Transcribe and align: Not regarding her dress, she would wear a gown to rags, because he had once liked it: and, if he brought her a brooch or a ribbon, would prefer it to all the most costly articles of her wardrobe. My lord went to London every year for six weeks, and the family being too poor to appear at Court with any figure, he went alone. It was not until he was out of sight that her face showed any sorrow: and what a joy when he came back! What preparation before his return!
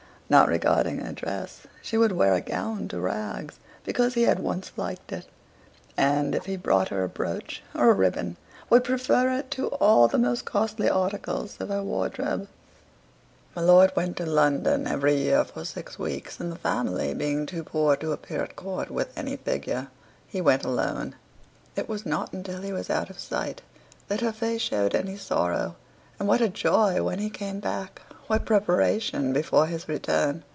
Not 0.31 0.47
regarding 0.47 0.99
her 0.99 1.11
dress, 1.11 1.63
she 1.81 1.97
would 1.97 2.13
wear 2.13 2.33
a 2.33 2.39
gown 2.39 2.87
to 2.87 3.01
rags, 3.01 3.59
because 3.83 4.13
he 4.13 4.21
had 4.21 4.39
once 4.39 4.71
liked 4.77 5.11
it: 5.11 5.25
and, 5.97 6.33
if 6.33 6.45
he 6.45 6.55
brought 6.55 6.87
her 6.87 7.03
a 7.03 7.09
brooch 7.09 7.61
or 7.75 7.89
a 7.89 7.93
ribbon, 7.93 8.37
would 8.69 8.85
prefer 8.85 9.29
it 9.37 9.51
to 9.51 9.67
all 9.67 10.07
the 10.07 10.17
most 10.17 10.45
costly 10.45 10.89
articles 10.89 11.57
of 11.59 11.67
her 11.67 11.83
wardrobe. 11.83 12.47
My 13.57 13.61
lord 13.61 13.91
went 13.93 14.15
to 14.15 14.25
London 14.25 14.87
every 14.87 15.15
year 15.15 15.43
for 15.43 15.65
six 15.65 15.99
weeks, 15.99 16.39
and 16.39 16.49
the 16.49 16.55
family 16.55 17.13
being 17.13 17.45
too 17.45 17.65
poor 17.65 17.97
to 17.97 18.13
appear 18.13 18.41
at 18.41 18.55
Court 18.55 18.89
with 18.89 19.09
any 19.17 19.35
figure, 19.35 19.89
he 20.29 20.39
went 20.39 20.63
alone. 20.63 21.13
It 21.75 21.89
was 21.89 22.05
not 22.05 22.31
until 22.31 22.61
he 22.61 22.71
was 22.71 22.89
out 22.89 23.09
of 23.09 23.19
sight 23.19 23.63
that 24.07 24.21
her 24.21 24.31
face 24.31 24.61
showed 24.61 24.95
any 24.95 25.17
sorrow: 25.17 25.75
and 26.17 26.25
what 26.25 26.39
a 26.39 26.47
joy 26.47 27.03
when 27.03 27.19
he 27.19 27.29
came 27.29 27.59
back! 27.59 28.03
What 28.27 28.45
preparation 28.45 29.33
before 29.33 29.65
his 29.65 29.89
return! 29.89 30.45